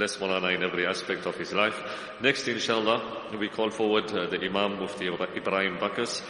[0.00, 1.78] bless in every aspect of his life.
[2.22, 6.22] Next, inshallah, we call forward uh, the Imam Mufti Ibrahim Bakas.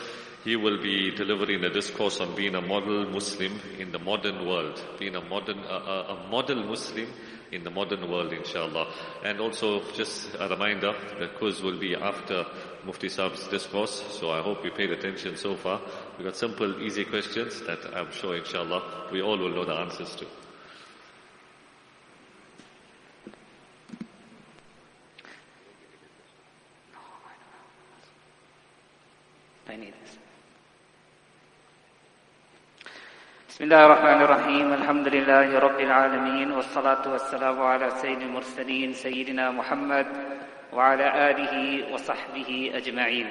[0.42, 4.83] He will be delivering a discourse on being a model Muslim in the modern world.
[4.98, 7.06] Being a modern, uh, a model Muslim
[7.53, 8.93] in the modern world, inshallah.
[9.25, 12.45] And also, just a reminder, the quiz will be after
[12.84, 15.80] Mufti Saab's discourse, so I hope you paid attention so far.
[16.18, 20.16] We got simple, easy questions that I'm sure, inshallah, we all will know the answers
[20.16, 20.39] to.
[29.69, 30.18] I need this.
[33.50, 40.08] بسم الله الرحمن الرحيم الحمد لله رب العالمين والصلاة والسلام على سيد المرسلين سيدنا محمد
[40.73, 41.53] وعلى آله
[41.94, 43.28] وصحبه أجمعين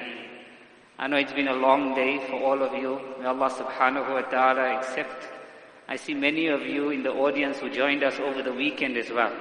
[0.98, 3.00] I know it's been a long day for all of you.
[3.18, 5.26] May Allah subhanahu wa ta'ala accept.
[5.88, 9.10] I see many of you in the audience who joined us over the weekend as
[9.10, 9.32] well.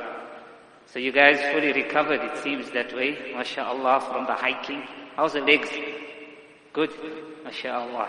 [0.88, 3.16] So you guys fully recovered, it seems that way.
[3.36, 4.82] MashaAllah from the hiking.
[5.16, 5.70] How's the legs?
[6.73, 6.91] Good.
[7.45, 8.09] MashaAllah.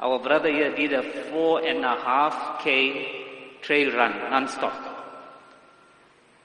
[0.00, 4.74] Our brother here did a four and a half K trail run, non-stop.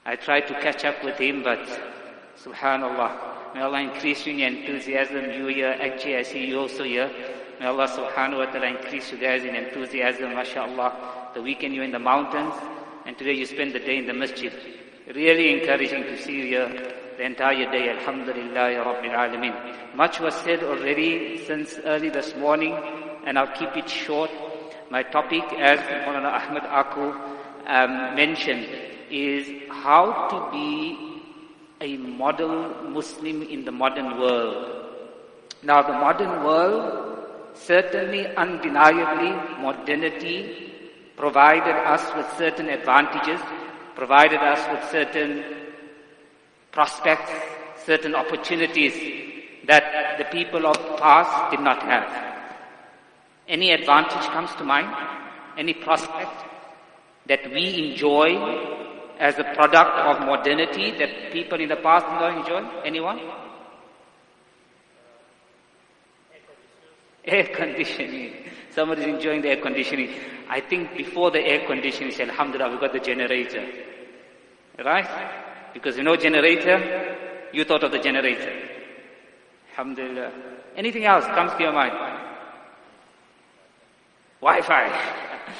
[0.04, 1.60] I tried to catch up with him, but
[2.36, 5.30] subhanallah, may Allah increase you in your enthusiasm.
[5.30, 7.10] You here, actually I see you also here.
[7.60, 11.30] May Allah subhanahu wa ta'ala increase you guys in enthusiasm, mashallah.
[11.34, 12.54] The weekend you're in the mountains,
[13.06, 14.52] and today you spend the day in the masjid.
[15.14, 17.90] Really encouraging to see you here the entire day.
[17.90, 19.94] Alhamdulillah, Rabbil Alameen.
[19.94, 22.74] Much was said already since early this morning
[23.26, 24.30] and I'll keep it short.
[24.90, 27.12] My topic, as Maulana Ahmed Aku
[27.66, 28.68] um, mentioned,
[29.10, 31.22] is how to be
[31.80, 34.86] a model Muslim in the modern world.
[35.62, 37.18] Now, the modern world,
[37.54, 40.72] certainly undeniably, modernity
[41.16, 43.40] provided us with certain advantages,
[43.94, 45.63] provided us with certain
[46.74, 47.30] prospects,
[47.86, 48.94] certain opportunities
[49.66, 52.08] that the people of the past did not have.
[53.48, 54.88] Any advantage comes to mind?
[55.56, 56.34] Any prospect
[57.26, 58.28] that we enjoy
[59.18, 62.82] as a product of modernity that people in the past did not enjoy?
[62.84, 63.20] Anyone?
[67.24, 68.34] Air conditioning.
[68.70, 70.10] Somebody's enjoying the air conditioning.
[70.48, 73.64] I think before the air conditioning, Alhamdulillah, we got the generator.
[74.84, 75.43] Right?
[75.74, 78.52] Because you know generator, you thought of the generator.
[79.70, 80.32] Alhamdulillah.
[80.76, 81.92] Anything else comes to your mind?
[84.40, 84.86] Wi-Fi.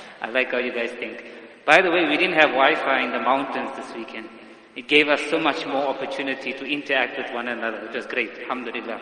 [0.23, 1.25] I like how you guys think.
[1.67, 4.29] By the way, we didn't have Wi-Fi in the mountains this weekend.
[4.77, 7.87] It gave us so much more opportunity to interact with one another.
[7.87, 8.31] It was great.
[8.41, 9.01] Alhamdulillah.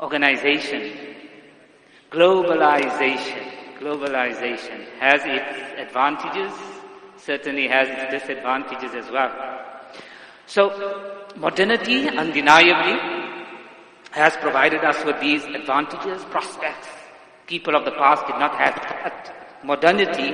[0.00, 0.92] Organization.
[2.10, 3.60] Globalization.
[3.78, 6.52] Globalization has its advantages,
[7.30, 9.32] certainly has its disadvantages as well.
[10.46, 10.62] So,
[11.36, 12.96] modernity undeniably
[14.10, 16.88] has provided us with these advantages, prospects.
[17.46, 19.60] People of the past did not have that.
[19.62, 20.30] Modernity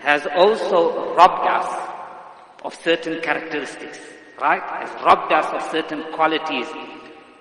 [0.00, 1.70] has also robbed us
[2.64, 4.00] of certain characteristics,
[4.40, 4.62] right?
[4.82, 6.66] Has robbed us of certain qualities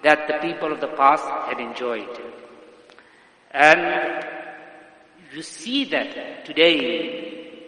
[0.03, 2.21] that the people of the past had enjoyed.
[3.49, 3.81] And
[5.33, 7.20] you see that today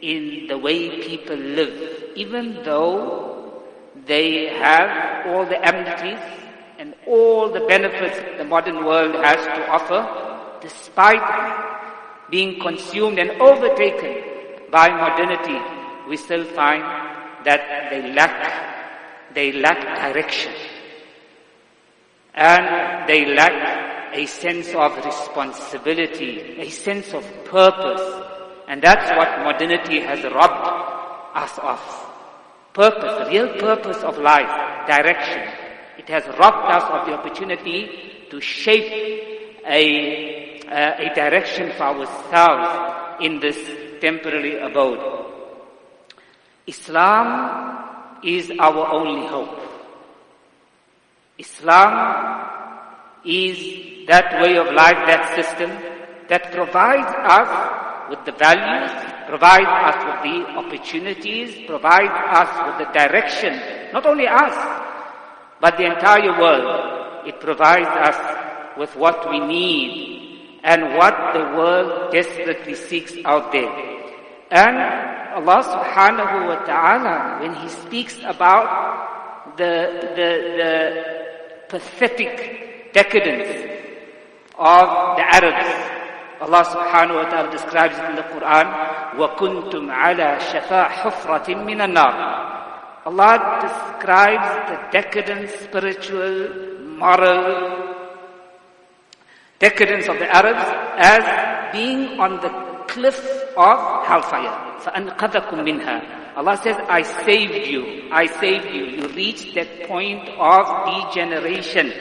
[0.04, 3.64] in the way people live, even though
[4.06, 6.20] they have all the amenities
[6.78, 10.02] and all the benefits the modern world has to offer,
[10.62, 11.24] despite
[12.30, 14.14] being consumed and overtaken
[14.72, 15.60] by modernity,
[16.10, 16.84] we still find
[17.46, 20.52] that they lack, they lack direction.
[22.34, 28.02] And they lack a sense of responsibility, a sense of purpose.
[28.68, 30.68] And that's what modernity has robbed
[31.36, 31.80] us of.
[32.74, 35.48] Purpose, real purpose of life, direction.
[35.98, 43.22] It has robbed us of the opportunity to shape a, uh, a direction for ourselves
[43.22, 43.58] in this
[44.02, 45.00] temporary abode.
[46.66, 49.60] Islam is our only hope.
[51.38, 52.42] Islam
[53.26, 55.72] is that way of life, that system
[56.30, 58.92] that provides us with the values,
[59.28, 63.60] provides us with the opportunities, provides us with the direction,
[63.94, 64.56] not only us,
[65.62, 67.28] but the entire world.
[67.28, 73.72] It provides us with what we need and what the world desperately seeks out there.
[74.52, 74.78] And
[75.34, 80.30] Allah subhanahu wa ta'ala, when He speaks about the, the,
[80.60, 80.72] the
[81.70, 83.50] pathetic decadence
[84.58, 85.93] of the Arabs,
[86.43, 88.67] Allah subhanahu wa ta'ala describes it in the Quran,
[89.19, 92.15] وَكُنْتُمْ عَلَى شَفَا حُفْرَةٍ مِّنَ النَّارِ
[93.07, 97.97] Allah describes the decadent spiritual, moral
[99.59, 100.63] decadence of the Arabs
[100.99, 102.51] as being on the
[102.87, 103.19] cliff
[103.57, 104.55] of hellfire.
[104.85, 108.09] فَأَنْقَذَكُمْ مِنْهَا Allah says, I saved you.
[108.13, 108.85] I saved you.
[108.85, 111.93] You reached that point of degeneration.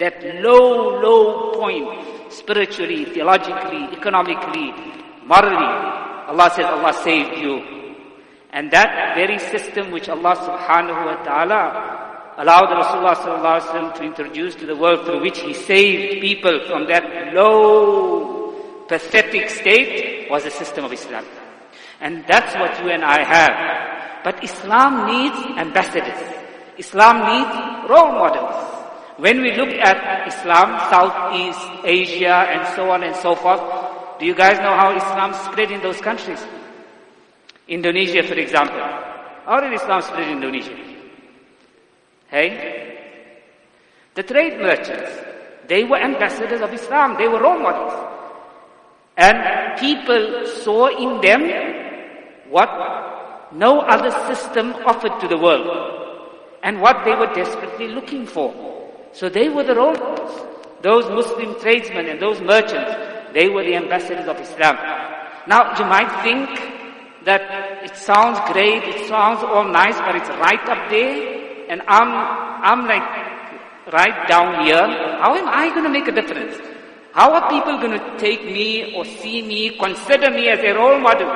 [0.00, 2.07] That low, low point.
[2.29, 4.73] Spiritually, theologically, economically,
[5.25, 5.69] morally.
[6.29, 7.61] Allah says, Allah saved you.
[8.51, 11.61] And that very system which Allah subhanahu wa ta'ala
[12.37, 16.61] allowed Rasulullah sallallahu alaihi wasallam to introduce to the world through which he saved people
[16.67, 21.25] from that low, pathetic state was the system of Islam.
[22.01, 24.23] And that's what you and I have.
[24.23, 26.21] But Islam needs ambassadors.
[26.77, 28.68] Islam needs role models.
[29.19, 33.59] When we look at Islam, Southeast Asia and so on and so forth,
[34.17, 36.39] do you guys know how Islam spread in those countries?
[37.67, 38.79] Indonesia, for example.
[39.43, 40.71] How did Islam spread in Indonesia?
[42.31, 42.47] Hey?
[44.15, 45.11] The trade merchants,
[45.67, 47.17] they were ambassadors of Islam.
[47.17, 47.91] They were role models.
[49.17, 51.43] And people saw in them
[52.47, 52.71] what
[53.51, 55.67] no other system offered to the world
[56.63, 58.69] and what they were desperately looking for.
[59.13, 60.47] So they were the role models.
[60.81, 62.95] Those Muslim tradesmen and those merchants,
[63.33, 64.75] they were the ambassadors of Islam.
[65.47, 66.49] Now you might think
[67.25, 72.11] that it sounds great, it sounds all nice, but it's right up there, and I'm,
[72.63, 73.03] I'm like
[73.91, 74.87] right down here.
[75.19, 76.55] How am I going to make a difference?
[77.11, 80.99] How are people going to take me or see me, consider me as a role
[80.99, 81.27] model?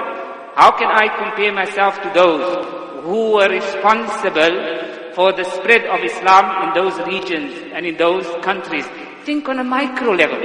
[0.55, 4.82] How can I compare myself to those who were responsible
[5.15, 8.85] for the spread of Islam in those regions and in those countries?
[9.25, 10.39] Think on a micro level.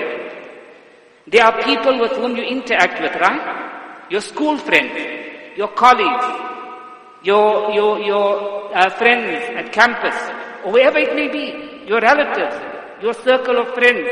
[1.26, 4.06] There are people with whom you interact with, right?
[4.10, 6.24] Your school friends, your colleagues,
[7.22, 10.14] your, your, your uh, friends at campus,
[10.64, 12.56] or wherever it may be, your relatives,
[13.02, 14.08] your circle of friends.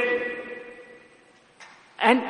[1.98, 2.20] And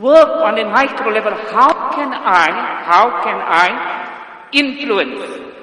[0.00, 1.34] work on a micro level.
[1.34, 5.55] How can I, how can I influence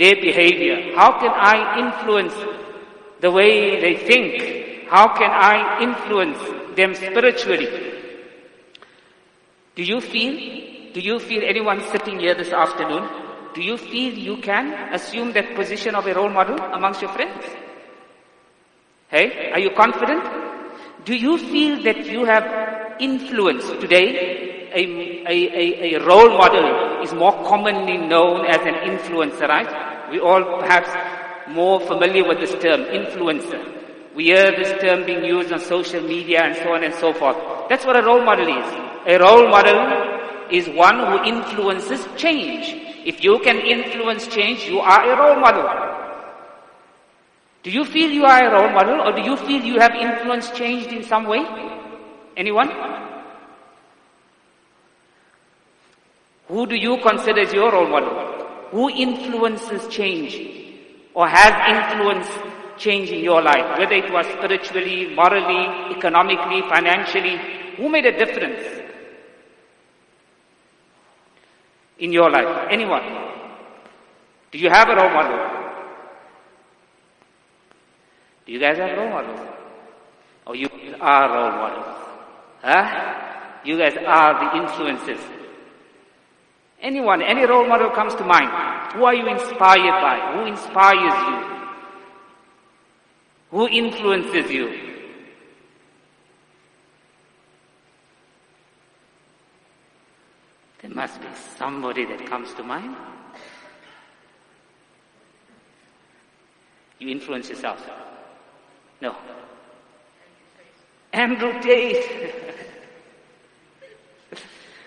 [0.00, 0.96] their behavior?
[0.96, 2.34] How can I influence
[3.20, 4.88] the way they think?
[4.88, 6.38] How can I influence
[6.74, 7.68] them spiritually?
[9.76, 10.32] Do you feel,
[10.94, 13.08] do you feel anyone sitting here this afternoon,
[13.54, 17.44] do you feel you can assume that position of a role model amongst your friends?
[19.08, 20.24] Hey, are you confident?
[21.04, 24.38] Do you feel that you have influence today?
[24.72, 24.82] A,
[25.26, 29.89] a, a, role model is more commonly known as an influencer, right?
[30.10, 30.90] We all perhaps
[31.48, 34.14] more familiar with this term, influencer.
[34.14, 37.36] We hear this term being used on social media and so on and so forth.
[37.68, 38.66] That's what a role model is.
[39.06, 42.76] A role model is one who influences change.
[43.06, 45.90] If you can influence change, you are a role model.
[47.62, 50.54] Do you feel you are a role model or do you feel you have influenced
[50.54, 51.44] change in some way?
[52.36, 52.70] Anyone?
[56.48, 58.39] Who do you consider as your role model?
[58.70, 60.34] Who influences change
[61.14, 62.30] or has influenced
[62.78, 63.78] change in your life?
[63.78, 67.38] Whether it was spiritually, morally, economically, financially.
[67.76, 68.62] Who made a difference
[71.98, 72.68] in your life?
[72.70, 73.02] Anyone?
[74.52, 75.60] Do you have a role model?
[78.46, 79.40] Do you guys have role models?
[80.46, 80.68] Or you
[81.00, 81.96] are role models?
[82.62, 83.60] Huh?
[83.64, 85.39] You guys are the influences.
[86.80, 88.50] Anyone, any role model comes to mind.
[88.94, 90.32] Who are you inspired by?
[90.34, 91.50] Who inspires you?
[93.50, 94.90] Who influences you?
[100.80, 101.26] There must be
[101.58, 102.96] somebody that comes to mind.
[106.98, 107.86] You influence yourself.
[109.02, 109.16] No.
[111.12, 112.46] Andrew Tate.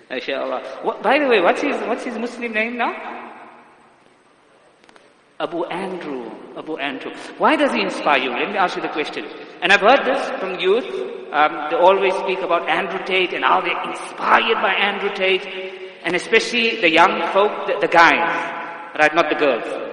[0.10, 0.84] MashaAllah.
[0.84, 2.94] What, by the way, what's his, what's his Muslim name now?
[5.40, 6.30] Abu Andrew.
[6.56, 7.12] Abu Andrew.
[7.38, 8.30] Why does he inspire you?
[8.30, 9.26] Let me ask you the question.
[9.62, 10.86] And I've heard this from youth.
[11.34, 15.46] Um, they always speak about Andrew Tate and how they're inspired by Andrew Tate.
[16.06, 19.14] And especially the young folk, the, the guys, right?
[19.16, 19.93] Not the girls.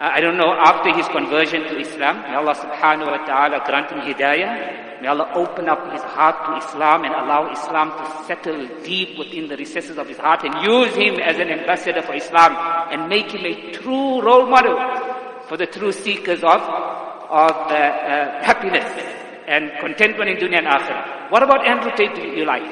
[0.00, 4.00] I don't know, after his conversion to Islam, may Allah subhanahu wa ta'ala grant him
[4.00, 5.00] hidayah.
[5.02, 9.48] May Allah open up his heart to Islam and allow Islam to settle deep within
[9.48, 12.56] the recesses of his heart and use him as an ambassador for Islam
[12.90, 14.78] and make him a true role model
[15.48, 18.88] for the true seekers of, of uh, uh, happiness
[19.46, 21.30] and contentment in dunya and akhirah.
[21.30, 22.62] What about Andrew Tate you like?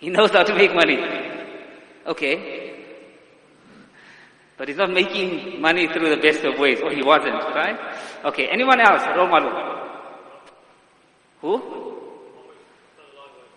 [0.00, 0.98] He knows how to make money.
[2.06, 2.57] Okay.
[4.57, 7.77] But he's not making money through the best of ways, or he wasn't, right?
[8.25, 9.01] Okay, anyone else?
[9.15, 9.51] Role model.
[11.41, 11.83] Who?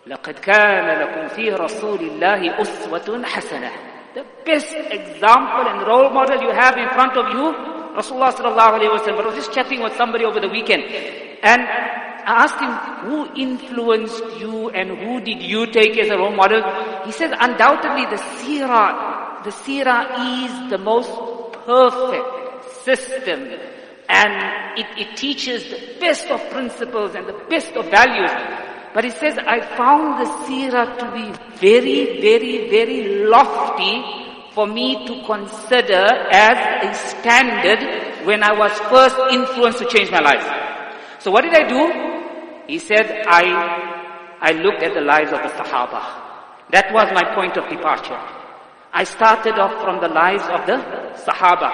[0.06, 3.70] لقد كان لكم في رسول الله أسوة حسنة
[4.14, 7.52] The best example and role model you have in front of you,
[7.92, 9.16] Rasulullah sallallahu alayhi wa sallam.
[9.16, 10.84] But I was just chatting with somebody over the weekend.
[11.42, 12.72] And I asked him,
[13.04, 16.62] who influenced you and who did you take as a role model?
[17.04, 21.11] He says, undoubtedly the seerah, the seerah is the most
[21.65, 23.39] perfect system
[24.09, 28.31] and it, it teaches the best of principles and the best of values.
[28.93, 34.03] But he says, I found the seerah to be very, very, very lofty
[34.53, 40.19] for me to consider as a standard when I was first influenced to change my
[40.19, 40.45] life.
[41.19, 42.67] So what did I do?
[42.67, 46.01] He said, I, I looked at the lives of the Sahaba.
[46.71, 48.19] That was my point of departure.
[48.93, 50.77] I started off from the lives of the
[51.23, 51.71] Sahaba.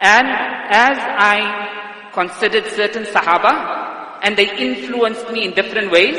[0.00, 6.16] And as I considered certain Sahaba, and they influenced me in different ways,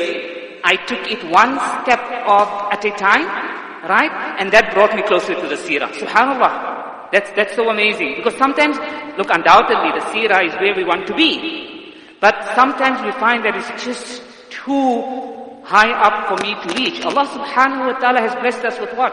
[0.64, 3.26] I took it one step off at a time,
[3.88, 4.36] right?
[4.38, 5.90] And that brought me closer to the seerah.
[5.92, 7.10] Subhanallah.
[7.10, 8.14] That's, that's so amazing.
[8.16, 8.78] Because sometimes,
[9.18, 11.94] look, undoubtedly the seerah is where we want to be.
[12.20, 15.02] But sometimes we find that it's just too
[15.64, 17.04] high up for me to reach.
[17.04, 19.12] Allah subhanahu wa ta'ala has blessed us with what?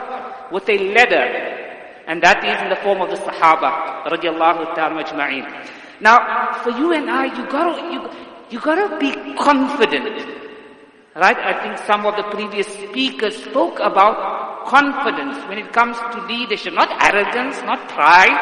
[0.51, 1.59] With a ladder.
[2.07, 5.05] And that is in the form of the Sahaba, radiallahu ta'ala.
[6.01, 8.09] Now, for you and I, you gotta, you,
[8.49, 10.25] you gotta be confident.
[11.15, 11.37] Right?
[11.37, 16.73] I think some of the previous speakers spoke about confidence when it comes to leadership.
[16.73, 18.33] Not arrogance, not pride,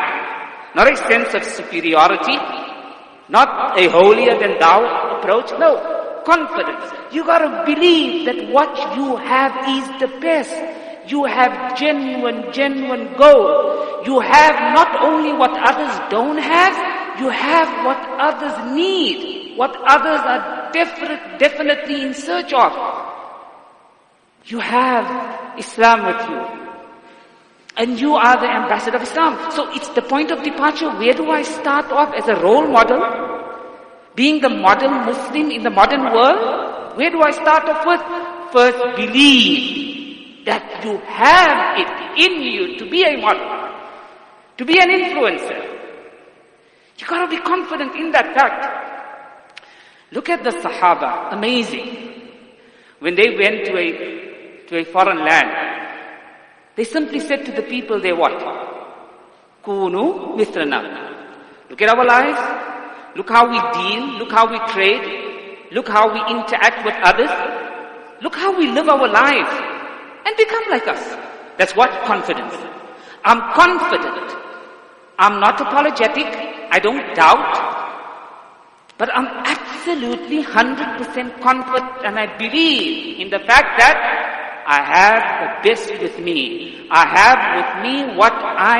[0.75, 2.37] not a sense of superiority,
[3.29, 5.51] not a holier than thou approach.
[5.59, 6.21] No.
[6.23, 6.91] Confidence.
[7.11, 10.76] You gotta believe that what you have is the best.
[11.07, 14.05] You have genuine, genuine gold.
[14.05, 19.57] You have not only what others don't have, you have what others need.
[19.57, 22.71] What others are definite, definitely in search of.
[24.45, 26.67] You have Islam with you.
[27.77, 29.51] And you are the ambassador of Islam.
[29.51, 30.89] So it's the point of departure.
[30.89, 33.01] Where do I start off as a role model?
[34.15, 36.97] Being the model Muslim in the modern world?
[36.97, 38.01] Where do I start off with?
[38.51, 39.96] First, believe
[40.47, 41.91] that you have it
[42.25, 43.51] in you to be a model,
[44.57, 45.59] to be an influencer.
[46.97, 48.63] You gotta be confident in that fact.
[50.13, 51.87] Look at the Sahaba, amazing.
[52.99, 55.51] When they went to a, to a foreign land,
[56.77, 58.39] they simply said to the people they what?
[59.65, 60.79] Kunu mithrana.
[61.69, 63.17] Look at our lives.
[63.17, 64.17] Look how we deal.
[64.19, 65.73] Look how we trade.
[65.73, 67.33] Look how we interact with others.
[68.21, 69.66] Look how we live our lives.
[70.27, 70.99] And become like us.
[71.57, 71.89] That's what?
[72.03, 72.53] Confidence.
[73.23, 74.35] I'm confident.
[75.17, 76.27] I'm not apologetic.
[76.69, 77.55] I don't doubt.
[78.97, 83.95] But I'm absolutely 100% confident and I believe in the fact that
[84.67, 85.23] I have
[85.63, 86.89] the best with me.
[86.91, 88.79] I have with me what I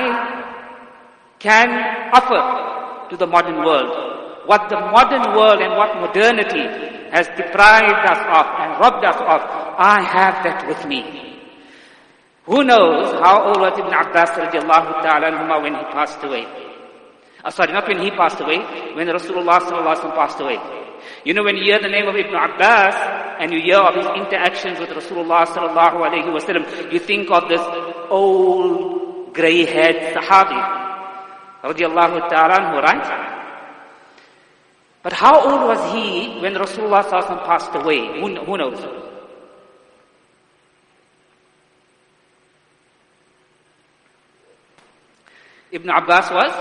[1.39, 1.69] can
[2.11, 4.43] offer to the modern world.
[4.47, 6.67] What the modern world and what modernity
[7.11, 9.41] has deprived us of and robbed us of,
[9.79, 11.36] I have that with me.
[12.47, 16.47] Who knows how old was Ibn Abbas radiallahu ta'ala when he passed away?
[17.43, 18.59] Oh, sorry, not when he passed away,
[18.95, 20.57] when Rasulullah sallallahu passed away.
[21.25, 22.95] You know, when you hear the name of Ibn Abbas
[23.39, 27.61] and you hear of his interactions with Rasulullah sallallahu alayhi wasallam, you think of this
[28.09, 30.59] old grey-haired Sahabi,
[31.63, 33.37] radiallahu ta'ala right?
[35.03, 38.21] But how old was he when Rasulullah sallallahu passed away?
[38.21, 38.79] Who, who knows?
[45.71, 46.53] Ibn Abbas was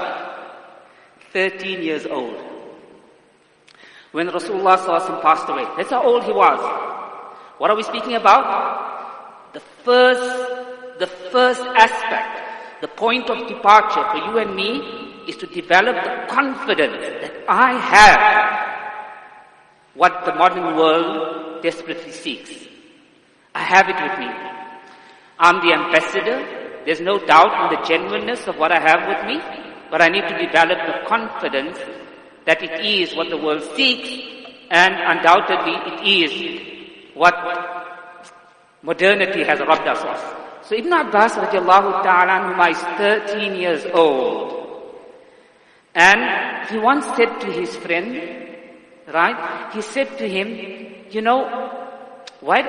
[1.32, 2.34] 13 years old
[4.12, 4.78] when Rasulullah
[5.22, 5.66] passed away.
[5.76, 6.58] That's how old he was.
[7.58, 9.52] What are we speaking about?
[9.52, 15.46] The first, the first aspect, the point of departure for you and me is to
[15.46, 18.56] develop the confidence that I have
[19.94, 22.52] what the modern world desperately seeks.
[23.54, 24.28] I have it with me.
[25.38, 26.65] I'm the ambassador.
[26.86, 29.42] There's no doubt in the genuineness of what I have with me,
[29.90, 31.76] but I need to develop the confidence
[32.46, 34.08] that it is what the world seeks
[34.70, 37.34] and undoubtedly it is what
[38.82, 40.64] modernity has robbed us of.
[40.66, 44.54] So Ibn Abbas radiallahu ta'ala is 13 years old.
[45.94, 48.14] And he once said to his friend,
[49.12, 49.70] right?
[49.72, 51.46] He said to him, you know,
[52.40, 52.62] why,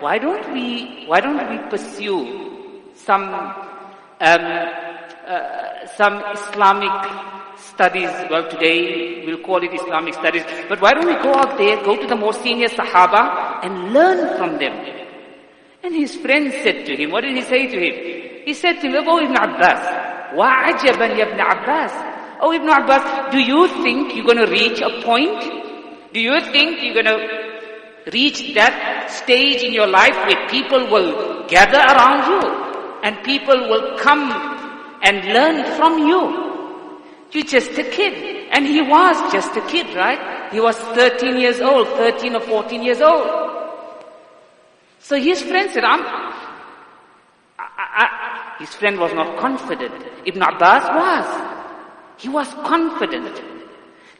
[0.00, 2.50] why don't we, why don't we pursue
[2.94, 3.30] some,
[4.21, 4.41] um,
[5.27, 6.95] uh, some Islamic
[7.57, 8.09] studies?
[8.29, 10.43] Well, today we'll call it Islamic studies.
[10.69, 14.37] But why don't we go out there, go to the more senior Sahaba and learn
[14.37, 14.73] from them?
[15.83, 18.43] And his friend said to him, what did he say to him?
[18.45, 21.91] He said to him, Oh Ibn Abbas, وَعَجَبًا يَا Ibn Abbas.
[22.41, 25.41] Oh Ibn Abbas, do you think you're going to reach a point?
[26.13, 31.47] Do you think you're going to reach that stage in your life where people will
[31.47, 32.68] gather around you
[33.02, 34.30] And people will come
[35.02, 36.50] and learn from you?
[37.32, 38.48] You're just a kid.
[38.50, 40.52] And he was just a kid, right?
[40.52, 43.28] He was 13 years old, 13 or 14 years old.
[44.98, 46.00] So his friend said, I'm,
[47.58, 49.94] I, I, his friend was not confident.
[50.26, 51.60] Ibn Abbas was.
[52.18, 53.42] He was confident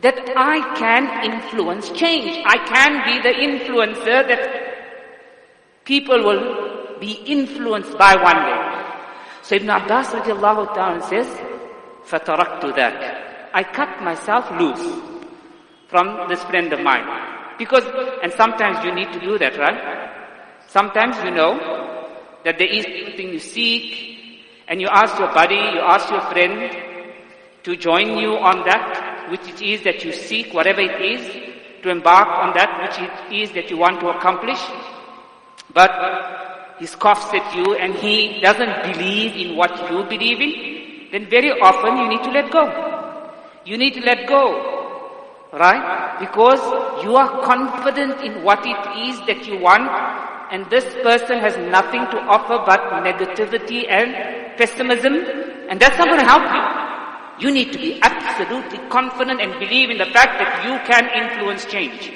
[0.01, 2.43] that I can influence change.
[2.47, 4.71] I can be the influencer that
[5.85, 8.60] people will be influenced by one day.
[9.42, 11.28] So Ibn Abbas radiallahu ta'ala says,
[12.08, 14.84] فَتَرَكْتُ ذَاكَ I cut myself loose
[15.88, 17.08] from this friend of mine.
[17.58, 17.84] Because,
[18.22, 20.12] and sometimes you need to do that, right?
[20.68, 21.56] Sometimes you know
[22.44, 26.70] that there is something you seek and you ask your buddy, you ask your friend
[27.64, 31.26] to join you on that which it is that you seek, whatever it is,
[31.82, 34.60] to embark on that which it is that you want to accomplish.
[35.74, 35.92] But
[36.81, 41.53] he scoffs at you and he doesn't believe in what you believe in, then very
[41.61, 42.65] often you need to let go.
[43.67, 44.79] You need to let go.
[45.53, 46.19] Right?
[46.21, 46.61] Because
[47.05, 49.91] you are confident in what it is that you want
[50.51, 55.15] and this person has nothing to offer but negativity and pessimism,
[55.69, 57.47] and that's not going to help you.
[57.47, 61.65] You need to be absolutely confident and believe in the fact that you can influence
[61.67, 62.13] change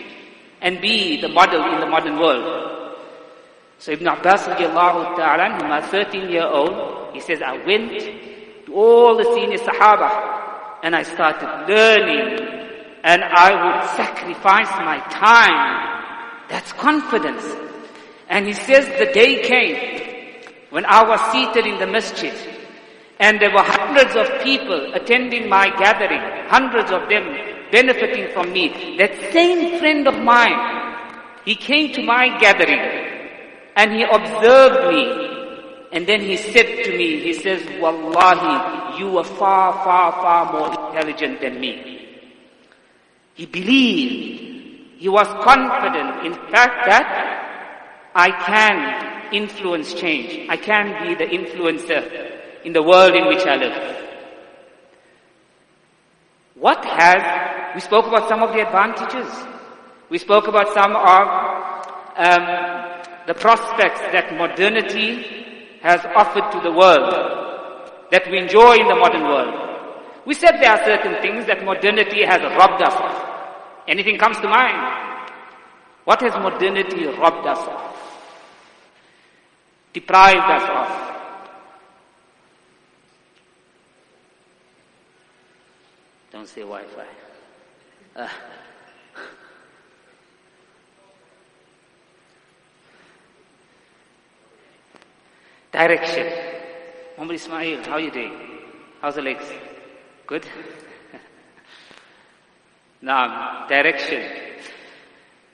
[0.60, 2.73] and be the model in the modern world.
[3.78, 7.92] So Ibn Abbas ta'ala, my 13 year old, he says, I went
[8.66, 12.54] to all the senior Sahaba and I started learning
[13.04, 16.46] and I would sacrifice my time.
[16.48, 17.44] That's confidence.
[18.28, 22.34] And he says the day came when I was seated in the masjid
[23.20, 27.24] and there were hundreds of people attending my gathering, hundreds of them
[27.70, 28.96] benefiting from me.
[28.98, 30.94] That same friend of mine,
[31.44, 33.03] he came to my gathering
[33.76, 35.34] and he observed me
[35.94, 40.88] and then he said to me, he says, Wallahi, you are far, far, far more
[40.88, 42.18] intelligent than me.
[43.34, 50.48] He believed, he was confident in fact that I can influence change.
[50.48, 53.96] I can be the influencer in the world in which I live.
[56.56, 59.32] What has, we spoke about some of the advantages.
[60.08, 61.28] We spoke about some of
[62.16, 67.12] um, the prospects that modernity has offered to the world,
[68.10, 69.54] that we enjoy in the modern world.
[70.26, 73.84] We said there are certain things that modernity has robbed us of.
[73.88, 75.20] Anything comes to mind?
[76.04, 77.94] What has modernity robbed us of?
[79.94, 81.14] deprived us of.
[86.32, 87.06] Don't say Wi-Fi.
[88.16, 88.28] Uh.
[95.74, 96.26] Direction.
[97.16, 98.32] Muhammad Ismail, how are you doing?
[99.00, 99.44] How's the legs?
[100.24, 100.46] Good?
[103.02, 104.22] now, direction.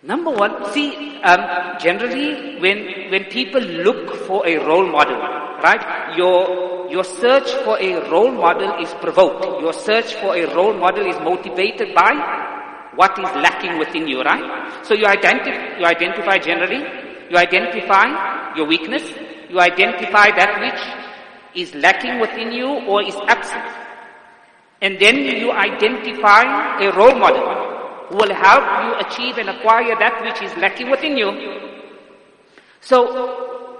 [0.02, 6.90] Number one, see, um, generally when, when people look for a role model, right, your,
[6.90, 9.62] your search for a role model is provoked.
[9.62, 12.12] Your search for a role model is motivated by
[12.94, 14.84] what is lacking within you, right?
[14.84, 16.84] So you identify, you identify generally,
[17.30, 19.02] you identify your weakness,
[19.50, 20.80] you identify that which
[21.54, 23.66] is lacking within you or is absent.
[24.80, 30.22] And then you identify a role model who will help you achieve and acquire that
[30.22, 31.30] which is lacking within you.
[32.80, 33.76] So,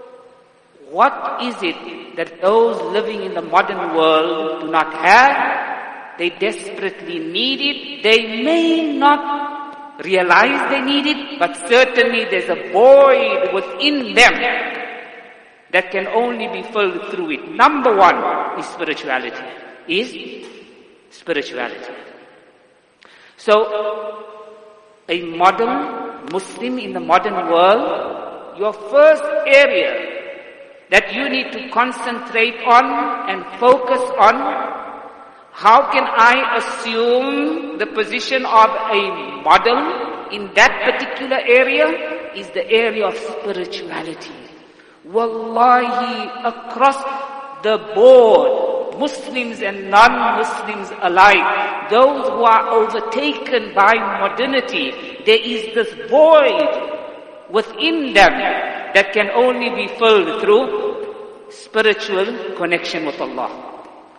[0.90, 6.18] what is it that those living in the modern world do not have?
[6.18, 8.02] They desperately need it.
[8.02, 14.79] They may not realize they need it, but certainly there's a void within them
[15.72, 17.48] that can only be filled through it.
[17.50, 19.44] Number one is spirituality.
[19.88, 20.46] Is
[21.10, 21.94] spirituality.
[23.36, 24.24] So,
[25.08, 29.92] a modern Muslim in the modern world, your first area
[30.90, 34.78] that you need to concentrate on and focus on,
[35.52, 39.02] How can I assume the position of a
[39.42, 41.86] model in that particular area
[42.34, 44.49] is the area of spirituality.
[45.04, 47.02] Wallahi, across
[47.62, 54.92] the board, Muslims and non-Muslims alike, those who are overtaken by modernity,
[55.24, 58.32] there is this void within them
[58.94, 63.50] that can only be filled through spiritual connection with Allah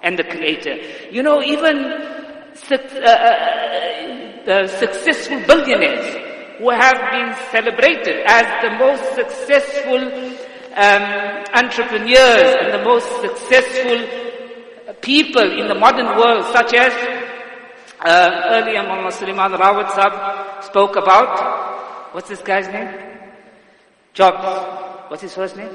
[0.02, 0.78] and the Creator.
[1.12, 9.04] You know, even uh, uh, the successful billionaires who have been celebrated as the most
[9.16, 10.31] successful
[10.76, 14.22] um, entrepreneurs and the most successful
[15.02, 16.94] people in the modern world, such as
[18.00, 22.14] uh, earlier Mullah Suleiman Rawat Sab spoke about.
[22.14, 22.90] What's this guy's name?
[24.14, 25.10] Jobs.
[25.10, 25.72] What's his first name?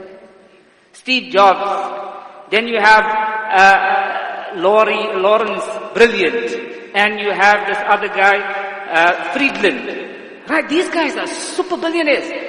[0.92, 2.50] Steve Jobs.
[2.50, 6.94] Then you have uh, Laurie, Lawrence Brilliant.
[6.94, 10.48] And you have this other guy, uh, Friedland.
[10.48, 12.45] Right, these guys are super billionaires.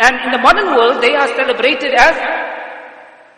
[0.00, 2.16] And in the modern world, they are celebrated as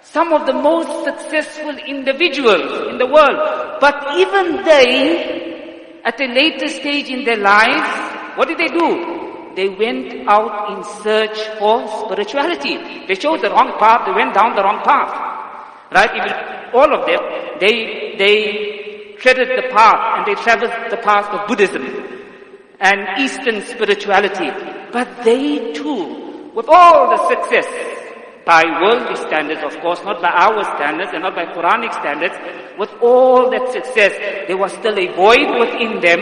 [0.02, 3.78] some of the most successful individuals in the world.
[3.80, 9.22] But even they, at a later stage in their lives, what did they do?
[9.54, 13.06] they went out in search for spirituality.
[13.06, 15.12] They chose the wrong path, they went down the wrong path.
[15.92, 16.10] Right?
[16.16, 16.32] Even
[16.72, 17.20] all of them,
[17.60, 21.84] they, they treaded the path and they traversed the path of Buddhism
[22.80, 24.50] and Eastern spirituality.
[24.92, 26.21] But they too,
[26.54, 27.66] with all the success,
[28.44, 32.34] by worldly standards, of course, not by our standards and not by Quranic standards,
[32.78, 34.12] with all that success,
[34.46, 36.20] there was still a void within them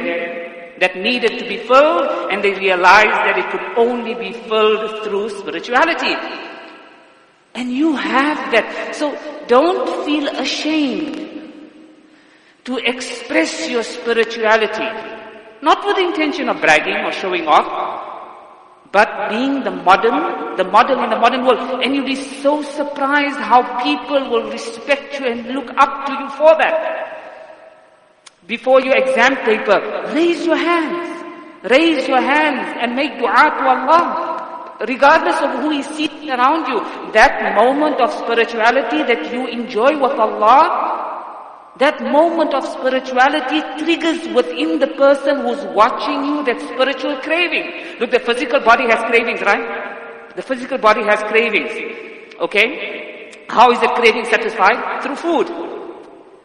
[0.81, 5.31] that needed to be filled and they realized that it could only be filled through
[5.31, 6.15] spirituality.
[7.55, 8.95] And you have that.
[8.95, 9.17] So
[9.47, 11.29] don't feel ashamed
[12.65, 14.89] to express your spirituality.
[15.63, 18.10] Not with the intention of bragging or showing off,
[18.93, 21.83] but being the modern, the model in the modern world.
[21.83, 26.29] And you'll be so surprised how people will respect you and look up to you
[26.31, 27.11] for that.
[28.47, 29.79] Before your exam paper,
[30.13, 31.07] raise your hands.
[31.71, 34.27] Raise your hands and make dua to Allah.
[34.89, 36.81] Regardless of who is sitting around you,
[37.13, 41.10] that moment of spirituality that you enjoy with Allah,
[41.81, 47.99] that moment of spirituality triggers within the person who's watching you that spiritual craving.
[47.99, 50.37] Look, the physical body has cravings, right?
[50.37, 51.73] The physical body has cravings.
[52.39, 53.47] Okay?
[53.49, 55.03] How is the craving satisfied?
[55.03, 55.51] Through food.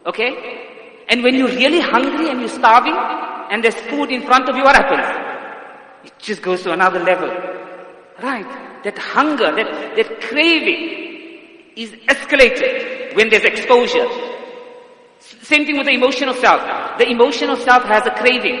[0.06, 0.32] Okay?
[1.08, 2.96] And when you're really hungry and you're starving
[3.50, 6.06] and there's food in front of you, what happens?
[6.06, 7.28] It just goes to another level.
[8.22, 8.82] Right?
[8.84, 14.06] That hunger, that, that craving is escalated when there's exposure.
[15.46, 16.60] Same thing with the emotional self.
[16.98, 18.58] The emotional self has a craving.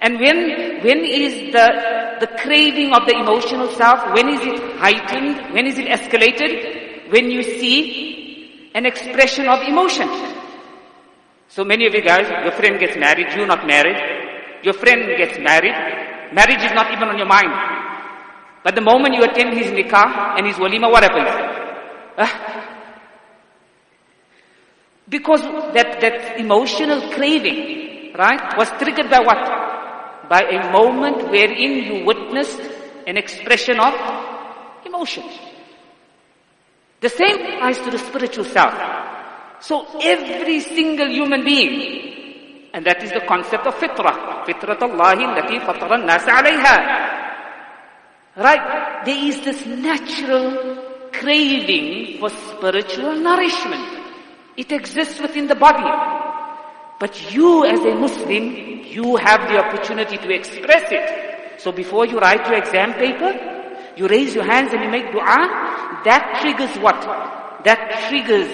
[0.00, 1.66] And when, when is the,
[2.18, 5.54] the craving of the emotional self, when is it heightened?
[5.54, 7.12] When is it escalated?
[7.12, 10.08] When you see an expression of emotion.
[11.46, 13.94] So many of you guys, your friend gets married, you're not married.
[14.64, 15.74] Your friend gets married.
[16.34, 17.52] Marriage is not even on your mind.
[18.64, 21.30] But the moment you attend his nikah and his walima, what happens?
[22.18, 22.26] Uh,
[25.12, 25.42] because
[25.76, 29.44] that, that emotional craving, right, was triggered by what?
[30.30, 32.58] By a moment wherein you witnessed
[33.06, 33.92] an expression of
[34.86, 35.24] emotion.
[37.00, 38.72] The same applies to the spiritual self.
[39.60, 45.60] So every single human being, and that is the concept of fitrah, fitrat Allah allati
[45.60, 46.76] fatara nas alayha.
[48.34, 49.04] Right?
[49.04, 54.01] There is this natural craving for spiritual nourishment.
[54.56, 55.88] It exists within the body.
[56.98, 61.60] But you as a Muslim, you have the opportunity to express it.
[61.60, 63.32] So before you write your exam paper,
[63.96, 67.00] you raise your hands and you make dua, that triggers what?
[67.64, 68.50] That triggers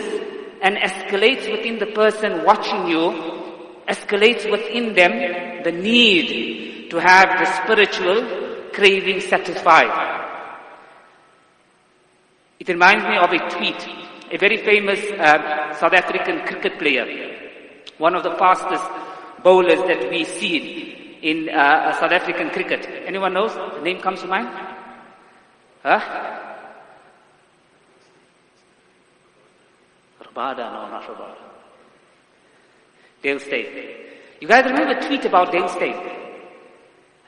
[0.62, 3.12] and escalates within the person watching you,
[3.88, 9.92] escalates within them the need to have the spiritual craving satisfied.
[12.60, 13.88] It reminds me of a tweet.
[14.30, 17.06] A very famous uh, South African cricket player,
[17.98, 18.84] one of the fastest
[19.42, 22.86] bowlers that we see in uh, South African cricket.
[23.06, 23.54] Anyone knows?
[23.54, 24.48] The name comes to mind?
[25.82, 26.00] Huh?
[30.22, 31.36] Rabada, no, not Rabada.
[33.22, 33.66] Dale Steyn.
[34.40, 35.96] You guys remember the tweet about Dale Steyn?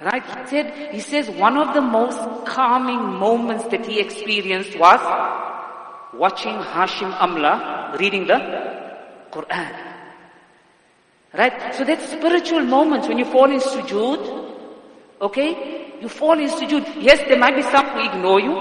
[0.00, 0.24] Right?
[0.24, 5.00] He said, he says one of the most calming moments that he experienced was
[6.14, 8.38] watching Hashim Amla reading the
[9.30, 9.90] Quran.
[11.32, 11.74] Right?
[11.74, 14.56] So that spiritual moments when you fall in sujood,
[15.20, 15.94] okay?
[16.00, 17.00] You fall in sujood.
[17.00, 18.56] Yes, there might be some who ignore you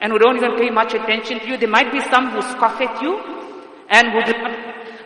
[0.00, 1.56] and who don't even pay much attention to you.
[1.56, 3.18] There might be some who scoff at you
[3.88, 4.20] and who,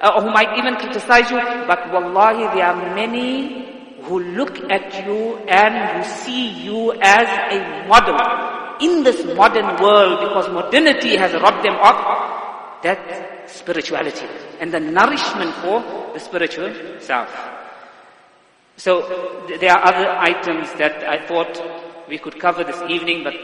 [0.00, 1.36] uh, who might even criticize you.
[1.66, 7.86] But wallahi, there are many who look at you and who see you as a
[7.88, 14.26] model in this modern world because modernity has robbed them of that spirituality
[14.60, 15.80] and the nourishment for
[16.12, 17.30] the spiritual self.
[18.76, 23.34] So there are other items that I thought we could cover this evening, but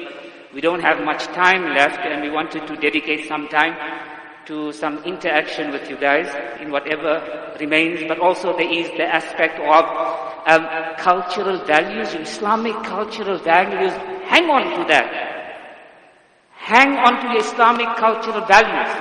[0.53, 3.75] we don't have much time left and we wanted to dedicate some time
[4.47, 6.29] to some interaction with you guys
[6.61, 9.85] in whatever remains, but also there is the aspect of
[10.47, 10.67] um,
[10.99, 13.93] cultural values, Islamic cultural values.
[14.33, 15.09] Hang on to that.
[16.57, 18.93] Hang on to your Islamic cultural values.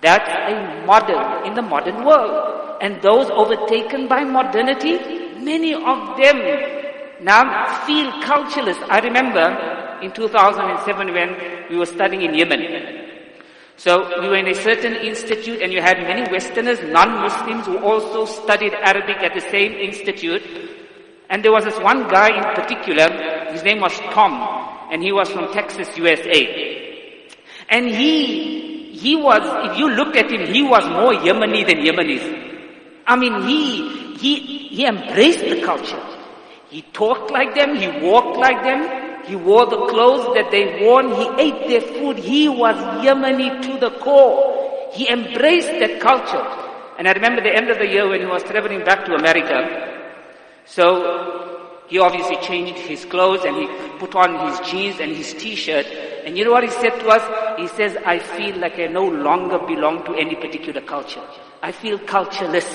[0.00, 2.78] That's a model in the modern world.
[2.80, 4.98] And those overtaken by modernity,
[5.38, 6.36] many of them
[7.22, 7.42] now
[7.86, 8.78] feel cultureless.
[8.88, 9.46] I remember
[10.02, 11.36] in 2007 when
[11.70, 13.06] we were studying in Yemen.
[13.76, 18.24] So we were in a certain institute and you had many Westerners, non-Muslims who also
[18.24, 20.42] studied Arabic at the same institute.
[21.28, 23.06] And there was this one guy in particular,
[23.52, 24.32] his name was Tom,
[24.90, 27.28] and he was from Texas, USA.
[27.68, 33.02] And he, he was, if you look at him, he was more Yemeni than Yemenis.
[33.06, 36.02] I mean, he, he, he embraced the culture.
[36.70, 41.02] He talked like them, he walked like them, he wore the clothes that they wore.
[41.02, 42.16] He ate their food.
[42.18, 44.90] He was Yemeni to the core.
[44.92, 46.46] He embraced that culture.
[46.96, 49.58] And I remember the end of the year when he was traveling back to America.
[50.64, 51.55] So
[51.88, 53.66] he obviously changed his clothes and he
[53.98, 55.86] put on his jeans and his t-shirt.
[56.24, 57.58] And you know what he said to us?
[57.58, 61.22] He says, I feel like I no longer belong to any particular culture.
[61.62, 62.66] I feel cultureless.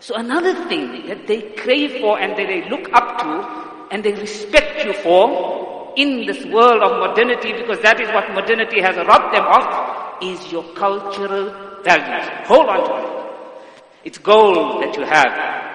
[0.00, 4.12] So another thing that they crave for and that they look up to and they
[4.12, 9.34] respect you for in this world of modernity, because that is what modernity has robbed
[9.34, 12.28] them of, is your cultural values.
[12.46, 13.26] Hold on to it.
[14.04, 15.65] It's gold that you have.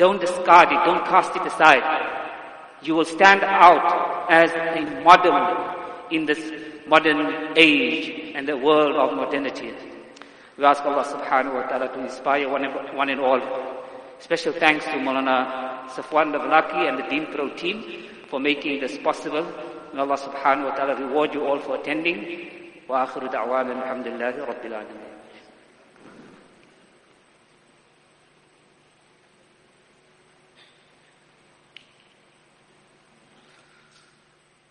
[0.00, 0.80] Don't discard it.
[0.88, 1.84] Don't cast it aside.
[2.80, 5.44] You will stand out as a modern
[6.10, 6.40] in this
[6.88, 9.74] modern age and the world of modernity.
[10.56, 13.40] We ask Allah subhanahu wa ta'ala to inspire one and, one and all.
[14.20, 17.84] Special thanks to Maulana Safwan Davlaki and the Deen Pro team
[18.30, 19.44] for making this possible.
[19.92, 22.48] May Allah subhanahu wa ta'ala reward you all for attending.
[22.88, 25.09] Wa akhiru da'wana alhamdulillahi rabbil alamin.